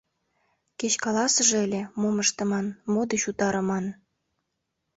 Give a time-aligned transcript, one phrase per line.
[0.79, 3.85] Кеч каласыже ыле, мом ыштыман, мо деч утарыман?